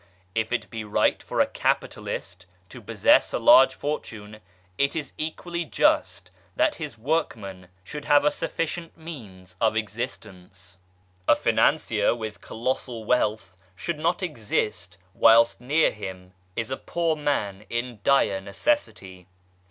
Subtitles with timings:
[0.33, 4.39] If it be right for a Capitalist to possess a large fortune,
[4.79, 10.79] it is equally just that his workman should have a sufficient means of existence.
[11.27, 17.67] A Financier with colossal wealth should not exist whilst near him is a poor man
[17.69, 19.27] in dire necessity.